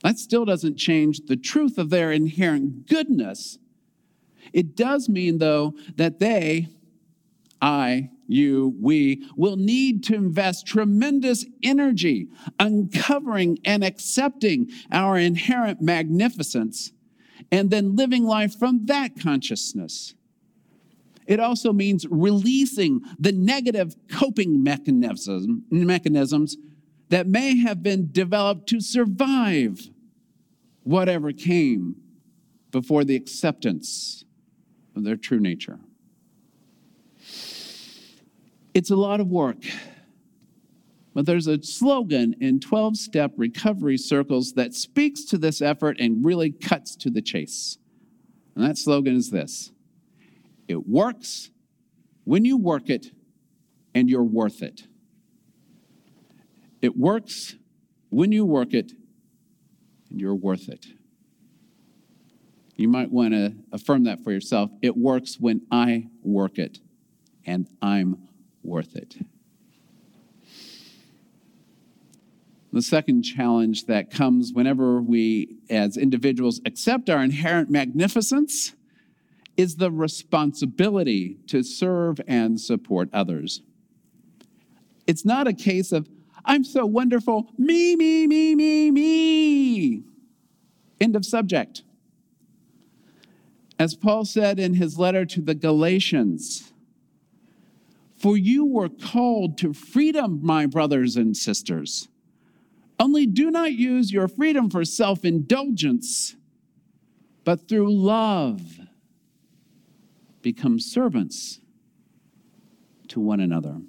That 0.03 0.19
still 0.19 0.45
doesn't 0.45 0.77
change 0.77 1.21
the 1.25 1.37
truth 1.37 1.77
of 1.77 1.89
their 1.89 2.11
inherent 2.11 2.87
goodness. 2.87 3.57
It 4.53 4.75
does 4.75 5.09
mean, 5.09 5.39
though, 5.39 5.73
that 5.95 6.19
they 6.19 6.69
I, 7.61 8.11
you, 8.27 8.75
we 8.79 9.27
will 9.35 9.55
need 9.55 10.03
to 10.05 10.15
invest 10.15 10.67
tremendous 10.67 11.45
energy 11.63 12.27
uncovering 12.59 13.59
and 13.65 13.83
accepting 13.83 14.69
our 14.91 15.17
inherent 15.17 15.81
magnificence 15.81 16.91
and 17.51 17.69
then 17.69 17.95
living 17.95 18.25
life 18.25 18.57
from 18.57 18.85
that 18.85 19.19
consciousness. 19.19 20.13
It 21.25 21.39
also 21.39 21.73
means 21.73 22.05
releasing 22.09 23.01
the 23.19 23.33
negative 23.33 23.95
coping 24.09 24.63
mechanism, 24.63 25.65
mechanisms 25.69 26.57
that 27.09 27.27
may 27.27 27.57
have 27.57 27.83
been 27.83 28.09
developed 28.11 28.67
to 28.69 28.79
survive 28.79 29.89
whatever 30.83 31.31
came 31.33 31.95
before 32.71 33.03
the 33.03 33.15
acceptance 33.15 34.23
of 34.95 35.03
their 35.03 35.17
true 35.17 35.39
nature. 35.39 35.79
It's 38.73 38.91
a 38.91 38.95
lot 38.95 39.19
of 39.19 39.27
work. 39.27 39.63
But 41.13 41.25
there's 41.25 41.47
a 41.47 41.63
slogan 41.63 42.35
in 42.39 42.59
12 42.59 42.95
step 42.95 43.31
recovery 43.37 43.97
circles 43.97 44.53
that 44.53 44.75
speaks 44.75 45.23
to 45.25 45.39
this 45.39 45.63
effort 45.63 45.97
and 45.99 46.23
really 46.23 46.51
cuts 46.51 46.95
to 46.97 47.09
the 47.09 47.23
chase. 47.23 47.79
And 48.55 48.63
that 48.63 48.77
slogan 48.77 49.15
is 49.15 49.31
this 49.31 49.71
It 50.67 50.87
works 50.87 51.49
when 52.23 52.45
you 52.45 52.55
work 52.57 52.89
it, 52.89 53.07
and 53.95 54.09
you're 54.09 54.23
worth 54.23 54.61
it. 54.61 54.83
It 56.83 56.95
works 56.95 57.55
when 58.09 58.31
you 58.31 58.45
work 58.45 58.75
it, 58.75 58.91
and 60.11 60.19
you're 60.19 60.35
worth 60.35 60.69
it. 60.69 60.85
You 62.75 62.87
might 62.87 63.11
want 63.11 63.33
to 63.33 63.55
affirm 63.71 64.03
that 64.03 64.23
for 64.23 64.31
yourself. 64.31 64.69
It 64.83 64.95
works 64.95 65.39
when 65.39 65.61
I 65.71 66.09
work 66.21 66.59
it, 66.59 66.77
and 67.47 67.67
I'm 67.81 68.27
worth 68.63 68.95
it. 68.95 69.15
The 72.73 72.81
second 72.81 73.23
challenge 73.23 73.85
that 73.85 74.11
comes 74.11 74.51
whenever 74.53 75.01
we, 75.01 75.57
as 75.69 75.97
individuals, 75.97 76.61
accept 76.65 77.09
our 77.09 77.23
inherent 77.23 77.71
magnificence 77.71 78.73
is 79.55 79.77
the 79.77 79.89
responsibility 79.89 81.37
to 81.47 81.63
serve 81.63 82.19
and 82.27 82.59
support 82.59 83.09
others. 83.13 83.61
It's 85.07 85.25
not 85.25 85.47
a 85.47 85.53
case 85.53 85.91
of, 85.91 86.07
I'm 86.45 86.63
so 86.63 86.85
wonderful, 86.85 87.49
me, 87.57 87.95
me, 87.95 88.27
me, 88.27 88.53
me, 88.53 88.91
me. 88.91 90.03
End 90.99 91.15
of 91.15 91.25
subject. 91.25 91.83
As 93.79 93.95
Paul 93.95 94.25
said 94.25 94.59
in 94.59 94.75
his 94.75 94.99
letter 94.99 95.25
to 95.25 95.41
the 95.41 95.55
Galatians, 95.55 96.73
for 98.17 98.35
you 98.35 98.65
were 98.65 98.89
called 98.89 99.57
to 99.59 99.73
freedom, 99.73 100.39
my 100.41 100.65
brothers 100.65 101.15
and 101.15 101.37
sisters. 101.37 102.09
Only 102.99 103.27
do 103.27 103.51
not 103.51 103.73
use 103.73 104.11
your 104.11 104.27
freedom 104.27 104.69
for 104.69 104.83
self 104.83 105.23
indulgence, 105.23 106.35
but 107.43 107.67
through 107.67 107.93
love 107.93 108.79
become 110.41 110.79
servants 110.79 111.59
to 113.09 113.19
one 113.19 113.39
another. 113.39 113.81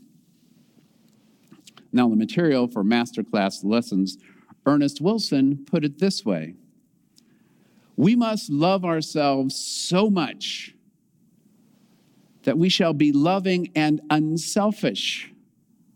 Now, 1.91 2.09
the 2.09 2.17
material 2.17 2.69
for 2.69 2.85
masterclass 2.85 3.65
lessons, 3.65 4.19
Ernest 4.67 5.01
Wilson 5.01 5.65
put 5.65 5.85
it 5.85 5.99
this 5.99 6.25
way 6.25 6.55
We 7.97 8.15
must 8.15 8.51
love 8.51 8.85
ourselves 8.85 9.57
so 9.57 10.11
much 10.11 10.75
that 12.49 12.57
we 12.57 12.71
shall 12.71 12.95
be 12.95 13.12
loving 13.12 13.71
and 13.75 14.00
unselfish 14.09 15.31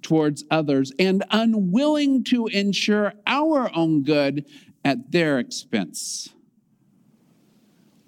towards 0.03 0.45
others 0.51 0.93
and 0.99 1.25
unwilling 1.31 2.23
to 2.23 2.47
ensure 2.49 3.15
our 3.27 3.75
own 3.75 4.03
good 4.03 4.45
at 4.85 5.13
their 5.13 5.39
expense. 5.39 6.29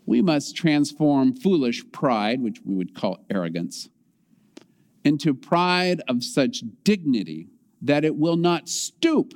We 0.04 0.20
must 0.20 0.54
transform 0.54 1.34
foolish 1.34 1.90
pride, 1.90 2.42
which 2.42 2.60
we 2.62 2.74
would 2.74 2.94
call 2.94 3.24
arrogance, 3.30 3.88
into 5.06 5.32
pride 5.32 6.02
of 6.06 6.22
such 6.22 6.64
dignity 6.82 7.48
that 7.80 8.04
it 8.04 8.14
will 8.14 8.36
not 8.36 8.68
stoop 8.68 9.32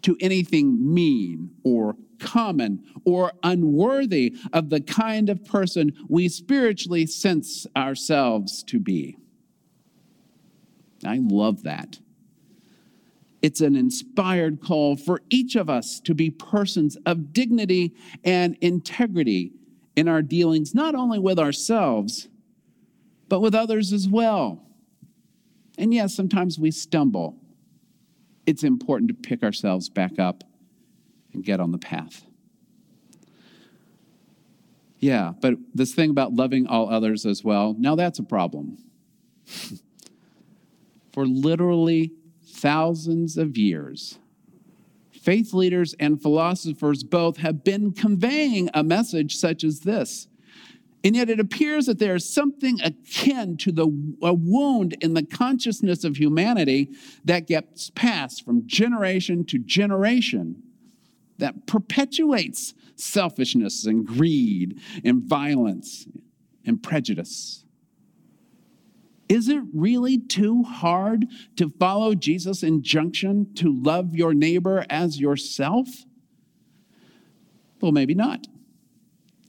to 0.00 0.16
anything 0.22 0.94
mean 0.94 1.50
or 1.64 1.96
common 2.18 2.84
or 3.04 3.32
unworthy 3.42 4.36
of 4.52 4.70
the 4.70 4.80
kind 4.80 5.28
of 5.28 5.44
person 5.44 5.92
we 6.08 6.28
spiritually 6.28 7.06
sense 7.06 7.66
ourselves 7.76 8.62
to 8.64 8.78
be. 8.78 9.16
I 11.04 11.18
love 11.20 11.62
that. 11.62 11.98
It's 13.40 13.60
an 13.60 13.76
inspired 13.76 14.60
call 14.60 14.96
for 14.96 15.22
each 15.30 15.54
of 15.54 15.70
us 15.70 16.00
to 16.00 16.14
be 16.14 16.30
persons 16.30 16.96
of 17.06 17.32
dignity 17.32 17.94
and 18.24 18.56
integrity 18.60 19.52
in 19.94 20.08
our 20.08 20.22
dealings, 20.22 20.74
not 20.74 20.94
only 20.94 21.18
with 21.18 21.38
ourselves, 21.38 22.28
but 23.28 23.40
with 23.40 23.54
others 23.54 23.92
as 23.92 24.08
well. 24.08 24.64
And 25.76 25.94
yes, 25.94 26.14
sometimes 26.14 26.58
we 26.58 26.72
stumble. 26.72 27.36
It's 28.46 28.64
important 28.64 29.08
to 29.08 29.14
pick 29.14 29.42
ourselves 29.42 29.88
back 29.88 30.18
up 30.18 30.42
and 31.32 31.44
get 31.44 31.60
on 31.60 31.72
the 31.72 31.78
path. 31.78 32.24
Yeah, 35.00 35.32
but 35.40 35.54
this 35.74 35.94
thing 35.94 36.10
about 36.10 36.34
loving 36.34 36.66
all 36.66 36.90
others 36.90 37.24
as 37.24 37.44
well, 37.44 37.74
now 37.78 37.94
that's 37.94 38.18
a 38.18 38.24
problem. 38.24 38.78
For 41.12 41.24
literally 41.26 42.12
thousands 42.44 43.36
of 43.36 43.56
years, 43.56 44.18
faith 45.12 45.52
leaders 45.52 45.94
and 46.00 46.20
philosophers 46.20 47.04
both 47.04 47.38
have 47.38 47.62
been 47.64 47.92
conveying 47.92 48.70
a 48.74 48.82
message 48.82 49.36
such 49.36 49.62
as 49.62 49.80
this. 49.80 50.26
And 51.04 51.14
yet 51.14 51.30
it 51.30 51.38
appears 51.38 51.86
that 51.86 52.00
there 52.00 52.16
is 52.16 52.28
something 52.28 52.80
akin 52.80 53.56
to 53.58 53.70
the, 53.70 53.84
a 54.20 54.34
wound 54.34 54.96
in 55.00 55.14
the 55.14 55.22
consciousness 55.22 56.02
of 56.02 56.16
humanity 56.16 56.90
that 57.24 57.46
gets 57.46 57.90
passed 57.90 58.44
from 58.44 58.66
generation 58.66 59.44
to 59.46 59.58
generation 59.58 60.62
that 61.38 61.66
perpetuates 61.66 62.74
selfishness 62.96 63.86
and 63.86 64.06
greed 64.06 64.80
and 65.04 65.22
violence 65.22 66.06
and 66.64 66.82
prejudice. 66.82 67.64
Is 69.28 69.48
it 69.48 69.62
really 69.74 70.18
too 70.18 70.62
hard 70.62 71.26
to 71.56 71.68
follow 71.78 72.14
Jesus' 72.14 72.62
injunction 72.62 73.52
to 73.54 73.72
love 73.72 74.14
your 74.14 74.32
neighbor 74.32 74.86
as 74.88 75.20
yourself? 75.20 75.88
Well, 77.80 77.92
maybe 77.92 78.14
not. 78.14 78.46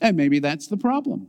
And 0.01 0.17
maybe 0.17 0.39
that's 0.39 0.67
the 0.67 0.77
problem. 0.77 1.27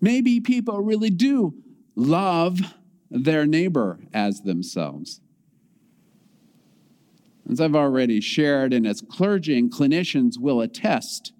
Maybe 0.00 0.40
people 0.40 0.80
really 0.80 1.10
do 1.10 1.54
love 1.94 2.60
their 3.10 3.46
neighbor 3.46 4.00
as 4.12 4.42
themselves. 4.42 5.20
As 7.50 7.60
I've 7.60 7.76
already 7.76 8.20
shared, 8.20 8.72
and 8.72 8.86
as 8.86 9.02
clergy 9.02 9.58
and 9.58 9.70
clinicians 9.70 10.38
will 10.38 10.60
attest, 10.60 11.32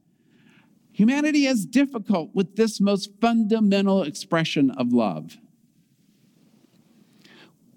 humanity 0.93 1.47
is 1.47 1.65
difficult 1.65 2.31
with 2.35 2.57
this 2.57 2.81
most 2.81 3.11
fundamental 3.21 4.03
expression 4.03 4.71
of 4.73 4.93
love. 4.93 5.39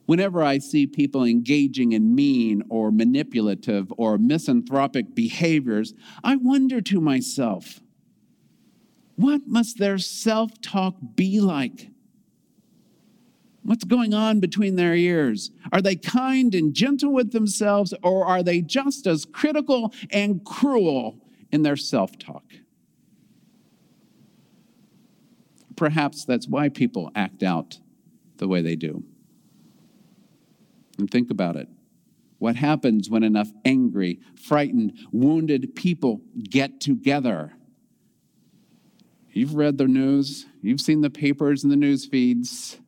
Whenever 0.05 0.41
I 0.41 0.57
see 0.57 0.88
people 0.88 1.24
engaging 1.24 1.91
in 1.91 2.15
mean 2.15 2.63
or 2.69 2.91
manipulative 2.91 3.91
or 3.98 4.17
misanthropic 4.17 5.13
behaviors, 5.13 5.93
I 6.23 6.38
wonder 6.38 6.80
to 6.82 7.02
myself, 7.02 7.82
what 9.15 9.41
must 9.47 9.80
their 9.80 9.97
self 9.97 10.62
talk 10.62 10.95
be 11.15 11.41
like? 11.41 11.89
What's 13.67 13.84
going 13.84 14.13
on 14.13 14.39
between 14.39 14.77
their 14.77 14.95
ears? 14.95 15.51
Are 15.73 15.82
they 15.82 15.97
kind 15.97 16.56
and 16.56 16.73
gentle 16.73 17.12
with 17.12 17.34
themselves, 17.34 17.93
or 18.01 18.25
are 18.25 18.41
they 18.41 18.62
just 18.62 19.06
as 19.06 19.25
critical 19.25 19.93
and 20.10 20.41
cruel 20.45 21.19
in 21.51 21.63
their 21.63 21.75
self 21.75 22.17
talk? 22.17 22.45
Perhaps 25.75 26.23
that's 26.23 26.47
why 26.47 26.69
people 26.69 27.12
act 27.13 27.43
out 27.43 27.80
the 28.38 28.47
way 28.47 28.62
they 28.62 28.77
do. 28.77 29.03
And 30.97 31.12
think 31.12 31.30
about 31.30 31.58
it. 31.58 31.67
What 32.38 32.56
happens 32.56 33.10
when 33.10 33.23
enough 33.23 33.51
angry, 33.65 34.21
frightened, 34.41 34.97
wounded 35.12 35.75
people 35.75 36.21
get 36.41 36.80
together? 36.80 37.51
You've 39.34 39.56
read 39.56 39.77
the 39.77 39.89
news, 39.89 40.45
you've 40.62 40.80
seen 40.80 41.01
the 41.01 41.10
papers 41.10 41.65
and 41.65 41.71
the 41.71 41.75
news 41.75 42.06
feeds. 42.06 42.80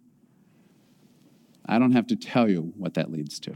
I 1.69 1.77
don't 1.77 1.91
have 1.91 2.07
to 2.07 2.15
tell 2.15 2.49
you 2.49 2.73
what 2.75 2.95
that 2.95 3.11
leads 3.11 3.39
to. 3.41 3.53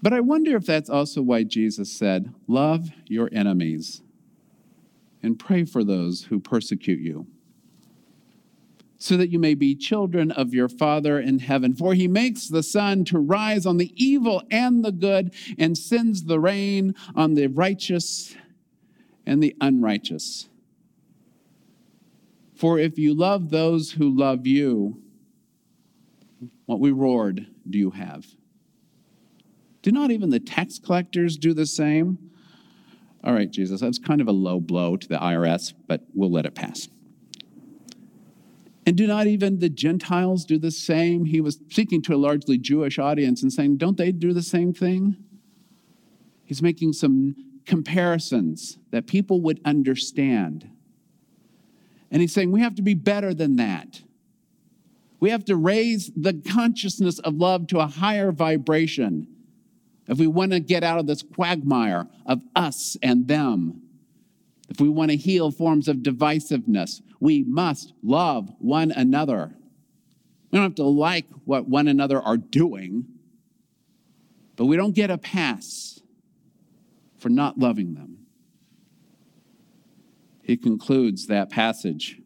But 0.00 0.14
I 0.14 0.20
wonder 0.20 0.56
if 0.56 0.64
that's 0.64 0.88
also 0.88 1.20
why 1.20 1.42
Jesus 1.42 1.92
said, 1.92 2.34
Love 2.48 2.88
your 3.06 3.28
enemies 3.30 4.02
and 5.22 5.38
pray 5.38 5.64
for 5.64 5.84
those 5.84 6.24
who 6.24 6.40
persecute 6.40 7.00
you, 7.00 7.26
so 8.96 9.18
that 9.18 9.30
you 9.30 9.38
may 9.38 9.54
be 9.54 9.74
children 9.74 10.30
of 10.30 10.54
your 10.54 10.68
Father 10.68 11.20
in 11.20 11.40
heaven. 11.40 11.74
For 11.74 11.92
he 11.92 12.08
makes 12.08 12.48
the 12.48 12.62
sun 12.62 13.04
to 13.06 13.18
rise 13.18 13.66
on 13.66 13.76
the 13.76 13.92
evil 14.02 14.42
and 14.50 14.82
the 14.82 14.92
good, 14.92 15.34
and 15.58 15.76
sends 15.76 16.24
the 16.24 16.40
rain 16.40 16.94
on 17.14 17.34
the 17.34 17.48
righteous 17.48 18.34
and 19.26 19.42
the 19.42 19.54
unrighteous. 19.60 20.48
For 22.54 22.78
if 22.78 22.98
you 22.98 23.12
love 23.12 23.50
those 23.50 23.92
who 23.92 24.08
love 24.08 24.46
you, 24.46 25.02
what 26.66 26.80
reward 26.80 27.46
do 27.68 27.78
you 27.78 27.90
have? 27.90 28.26
Do 29.82 29.92
not 29.92 30.10
even 30.10 30.30
the 30.30 30.40
tax 30.40 30.78
collectors 30.78 31.36
do 31.36 31.54
the 31.54 31.66
same? 31.66 32.18
All 33.22 33.32
right, 33.32 33.50
Jesus, 33.50 33.80
that's 33.80 33.98
kind 33.98 34.20
of 34.20 34.28
a 34.28 34.32
low 34.32 34.60
blow 34.60 34.96
to 34.96 35.08
the 35.08 35.16
IRS, 35.16 35.74
but 35.86 36.02
we'll 36.14 36.30
let 36.30 36.46
it 36.46 36.54
pass. 36.54 36.88
And 38.86 38.96
do 38.96 39.06
not 39.08 39.26
even 39.26 39.58
the 39.58 39.68
Gentiles 39.68 40.44
do 40.44 40.58
the 40.58 40.70
same? 40.70 41.24
He 41.24 41.40
was 41.40 41.58
speaking 41.70 42.02
to 42.02 42.14
a 42.14 42.16
largely 42.16 42.56
Jewish 42.56 43.00
audience 43.00 43.42
and 43.42 43.52
saying, 43.52 43.78
Don't 43.78 43.96
they 43.96 44.12
do 44.12 44.32
the 44.32 44.42
same 44.42 44.72
thing? 44.72 45.16
He's 46.44 46.62
making 46.62 46.92
some 46.92 47.34
comparisons 47.64 48.78
that 48.92 49.08
people 49.08 49.40
would 49.40 49.60
understand. 49.64 50.70
And 52.12 52.22
he's 52.22 52.32
saying, 52.32 52.52
We 52.52 52.60
have 52.60 52.76
to 52.76 52.82
be 52.82 52.94
better 52.94 53.34
than 53.34 53.56
that. 53.56 54.02
We 55.18 55.30
have 55.30 55.44
to 55.46 55.56
raise 55.56 56.10
the 56.16 56.34
consciousness 56.34 57.18
of 57.20 57.36
love 57.36 57.66
to 57.68 57.78
a 57.78 57.86
higher 57.86 58.32
vibration 58.32 59.28
if 60.06 60.18
we 60.18 60.26
want 60.26 60.52
to 60.52 60.60
get 60.60 60.84
out 60.84 60.98
of 60.98 61.06
this 61.06 61.22
quagmire 61.22 62.06
of 62.26 62.42
us 62.54 62.96
and 63.02 63.26
them. 63.26 63.82
If 64.68 64.80
we 64.80 64.88
want 64.88 65.10
to 65.10 65.16
heal 65.16 65.50
forms 65.50 65.88
of 65.88 65.98
divisiveness, 65.98 67.00
we 67.20 67.44
must 67.44 67.92
love 68.02 68.52
one 68.58 68.90
another. 68.90 69.54
We 70.50 70.58
don't 70.58 70.64
have 70.64 70.74
to 70.76 70.84
like 70.84 71.26
what 71.44 71.68
one 71.68 71.88
another 71.88 72.20
are 72.20 72.36
doing, 72.36 73.06
but 74.56 74.66
we 74.66 74.76
don't 74.76 74.94
get 74.94 75.10
a 75.10 75.18
pass 75.18 76.00
for 77.18 77.28
not 77.28 77.58
loving 77.58 77.94
them. 77.94 78.18
He 80.42 80.56
concludes 80.56 81.26
that 81.26 81.50
passage 81.50 82.20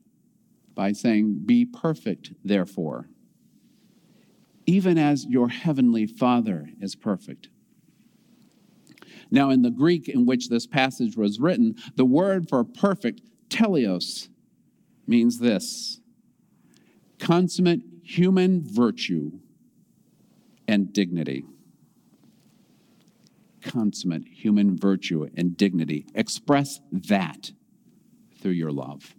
by 0.80 0.92
saying, 0.92 1.42
Be 1.44 1.66
perfect, 1.66 2.32
therefore, 2.42 3.06
even 4.64 4.96
as 4.96 5.26
your 5.26 5.50
heavenly 5.50 6.06
Father 6.06 6.70
is 6.80 6.96
perfect. 6.96 7.50
Now, 9.30 9.50
in 9.50 9.60
the 9.60 9.70
Greek 9.70 10.08
in 10.08 10.24
which 10.24 10.48
this 10.48 10.66
passage 10.66 11.18
was 11.18 11.38
written, 11.38 11.74
the 11.96 12.06
word 12.06 12.48
for 12.48 12.64
perfect, 12.64 13.20
teleos, 13.50 14.30
means 15.06 15.38
this 15.38 16.00
consummate 17.18 17.82
human 18.02 18.62
virtue 18.64 19.32
and 20.66 20.94
dignity. 20.94 21.44
Consummate 23.60 24.26
human 24.26 24.78
virtue 24.78 25.28
and 25.36 25.58
dignity. 25.58 26.06
Express 26.14 26.80
that 26.90 27.50
through 28.40 28.52
your 28.52 28.72
love. 28.72 29.14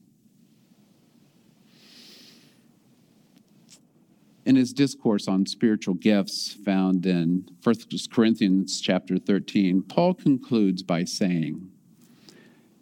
In 4.45 4.55
his 4.55 4.73
discourse 4.73 5.27
on 5.27 5.45
spiritual 5.45 5.93
gifts 5.93 6.53
found 6.65 7.05
in 7.05 7.47
1 7.63 7.75
Corinthians 8.11 8.81
chapter 8.81 9.17
13, 9.17 9.83
Paul 9.83 10.13
concludes 10.13 10.83
by 10.83 11.03
saying, 11.03 11.69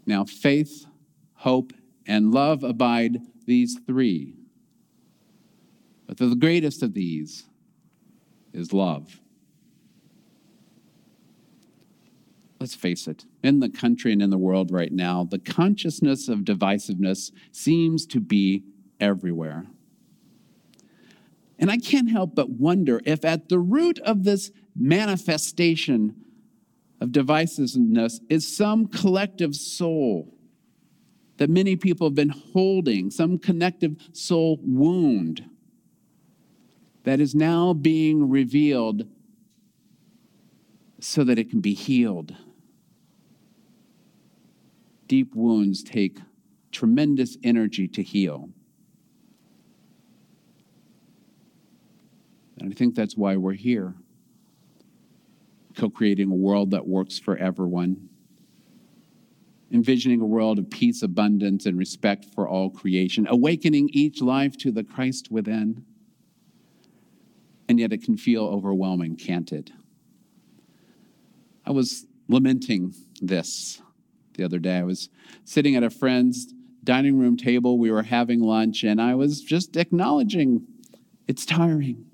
Now 0.05 0.23
faith, 0.25 0.85
hope, 1.33 1.73
and 2.07 2.31
love 2.33 2.63
abide 2.63 3.19
these 3.45 3.79
three. 3.85 4.35
But 6.07 6.17
the 6.17 6.35
greatest 6.35 6.81
of 6.81 6.93
these 6.93 7.45
is 8.53 8.73
love. 8.73 9.19
let's 12.59 12.75
face 12.75 13.07
it, 13.07 13.25
in 13.41 13.59
the 13.59 13.69
country 13.69 14.11
and 14.11 14.21
in 14.21 14.29
the 14.29 14.37
world 14.37 14.71
right 14.71 14.91
now, 14.91 15.23
the 15.23 15.39
consciousness 15.39 16.27
of 16.27 16.39
divisiveness 16.39 17.31
seems 17.51 18.05
to 18.07 18.19
be 18.19 18.63
everywhere. 18.99 19.67
And 21.59 21.69
I 21.69 21.77
can't 21.77 22.09
help 22.09 22.35
but 22.35 22.49
wonder 22.49 23.01
if 23.05 23.25
at 23.25 23.49
the 23.49 23.59
root 23.59 23.99
of 23.99 24.23
this 24.23 24.49
manifestation 24.75 26.15
of 27.01 27.09
divisiveness 27.09 28.19
is 28.29 28.55
some 28.55 28.87
collective 28.87 29.55
soul 29.55 30.33
that 31.37 31.49
many 31.49 31.75
people 31.75 32.07
have 32.07 32.15
been 32.15 32.29
holding, 32.29 33.11
some 33.11 33.37
connective 33.37 33.95
soul 34.13 34.59
wound 34.61 35.49
that 37.03 37.19
is 37.19 37.35
now 37.35 37.73
being 37.73 38.29
revealed 38.29 39.03
so 40.99 41.23
that 41.23 41.39
it 41.39 41.49
can 41.49 41.61
be 41.61 41.73
healed. 41.73 42.35
Deep 45.07 45.33
wounds 45.33 45.83
take 45.83 46.19
tremendous 46.71 47.37
energy 47.43 47.87
to 47.87 48.03
heal. 48.03 48.49
And 52.59 52.71
I 52.71 52.75
think 52.75 52.95
that's 52.95 53.15
why 53.15 53.35
we're 53.35 53.53
here, 53.53 53.93
co 55.77 55.89
creating 55.89 56.31
a 56.31 56.35
world 56.35 56.71
that 56.71 56.87
works 56.87 57.17
for 57.17 57.37
everyone, 57.37 58.09
envisioning 59.71 60.21
a 60.21 60.25
world 60.25 60.59
of 60.59 60.69
peace, 60.69 61.01
abundance, 61.01 61.65
and 61.65 61.77
respect 61.77 62.25
for 62.25 62.47
all 62.47 62.69
creation, 62.69 63.27
awakening 63.29 63.89
each 63.93 64.21
life 64.21 64.57
to 64.57 64.71
the 64.71 64.83
Christ 64.83 65.31
within. 65.31 65.85
And 67.67 67.79
yet 67.79 67.93
it 67.93 68.03
can 68.03 68.17
feel 68.17 68.45
overwhelming, 68.45 69.15
can't 69.15 69.51
it? 69.51 69.71
I 71.65 71.71
was 71.71 72.07
lamenting 72.27 72.95
this 73.21 73.81
the 74.33 74.43
other 74.43 74.57
day. 74.57 74.77
I 74.77 74.83
was 74.83 75.09
sitting 75.43 75.75
at 75.75 75.83
a 75.83 75.89
friend's 75.89 76.53
dining 76.83 77.19
room 77.19 77.37
table. 77.37 77.77
We 77.77 77.91
were 77.91 78.03
having 78.03 78.39
lunch, 78.39 78.83
and 78.83 78.99
I 78.99 79.13
was 79.15 79.41
just 79.41 79.77
acknowledging 79.77 80.65
it's 81.27 81.45
tiring. 81.45 82.08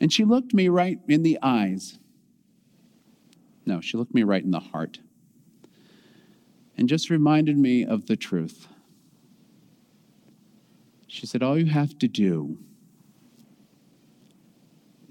And 0.00 0.12
she 0.12 0.24
looked 0.24 0.54
me 0.54 0.68
right 0.68 0.98
in 1.08 1.22
the 1.22 1.38
eyes. 1.42 1.98
No, 3.66 3.80
she 3.80 3.96
looked 3.96 4.14
me 4.14 4.22
right 4.22 4.42
in 4.42 4.50
the 4.50 4.60
heart 4.60 4.98
and 6.76 6.88
just 6.88 7.10
reminded 7.10 7.58
me 7.58 7.84
of 7.84 8.06
the 8.06 8.16
truth. 8.16 8.68
She 11.08 11.26
said, 11.26 11.42
All 11.42 11.58
you 11.58 11.66
have 11.66 11.98
to 11.98 12.08
do 12.08 12.58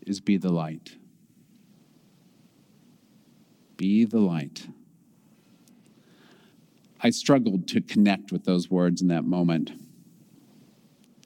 is 0.05 0.21
be 0.21 0.37
the 0.37 0.51
light. 0.51 0.95
Be 3.75 4.05
the 4.05 4.19
light. 4.19 4.67
I 7.01 7.09
struggled 7.09 7.67
to 7.67 7.81
connect 7.81 8.31
with 8.31 8.45
those 8.45 8.71
words 8.71 9.01
in 9.01 9.09
that 9.09 9.25
moment. 9.25 9.71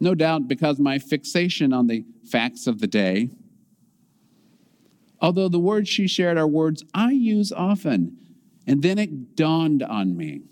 No 0.01 0.15
doubt 0.15 0.47
because 0.47 0.79
my 0.79 0.97
fixation 0.97 1.71
on 1.71 1.87
the 1.87 2.03
facts 2.25 2.65
of 2.65 2.79
the 2.79 2.87
day 2.87 3.29
although 5.21 5.49
the 5.49 5.59
words 5.59 5.87
she 5.87 6.07
shared 6.07 6.37
are 6.37 6.47
words 6.47 6.83
I 6.93 7.11
use 7.11 7.51
often. 7.51 8.17
And 8.67 8.81
then 8.81 8.97
it 8.99 9.35
dawned 9.35 9.83
on 9.83 10.15
me 10.15 10.43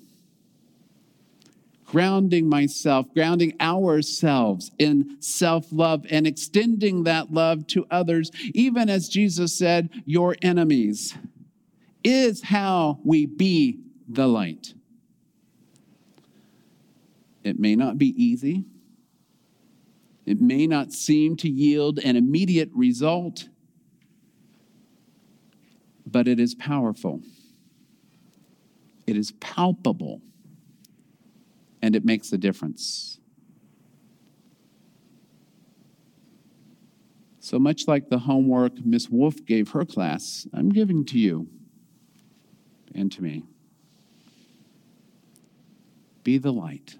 grounding 1.89 2.47
myself, 2.47 3.07
grounding 3.13 3.53
ourselves 3.59 4.71
in 4.77 5.17
self 5.19 5.67
love 5.71 6.05
and 6.09 6.27
extending 6.27 7.03
that 7.03 7.31
love 7.31 7.65
to 7.67 7.85
others, 7.89 8.31
even 8.53 8.89
as 8.89 9.09
Jesus 9.09 9.57
said, 9.57 9.89
Your 10.05 10.35
enemies, 10.41 11.17
is 12.03 12.43
how 12.43 12.99
we 13.03 13.25
be 13.25 13.79
the 14.07 14.27
light. 14.27 14.73
It 17.43 17.59
may 17.59 17.75
not 17.75 17.97
be 17.97 18.13
easy. 18.21 18.65
It 20.25 20.39
may 20.39 20.67
not 20.67 20.91
seem 20.93 21.37
to 21.37 21.49
yield 21.49 21.97
an 21.99 22.15
immediate 22.15 22.69
result 22.75 23.49
but 26.11 26.27
it 26.27 26.39
is 26.39 26.55
powerful. 26.55 27.21
It 29.05 29.15
is 29.15 29.31
palpable, 29.39 30.21
and 31.81 31.95
it 31.95 32.05
makes 32.05 32.31
a 32.31 32.37
difference. 32.37 33.19
So 37.39 37.57
much 37.57 37.87
like 37.87 38.09
the 38.09 38.19
homework 38.19 38.85
Miss 38.85 39.09
Wolf 39.09 39.43
gave 39.45 39.69
her 39.71 39.85
class, 39.85 40.47
I'm 40.53 40.69
giving 40.69 41.05
to 41.05 41.17
you 41.17 41.47
and 42.93 43.11
to 43.11 43.23
me. 43.23 43.43
Be 46.23 46.37
the 46.37 46.53
light. 46.53 46.95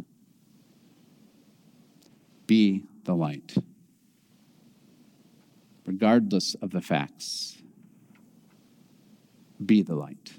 Be 2.48 2.84
the 3.04 3.14
light, 3.14 3.56
regardless 5.86 6.56
of 6.56 6.72
the 6.72 6.82
facts 6.82 7.60
be 9.66 9.82
the 9.82 9.96
light. 9.96 10.34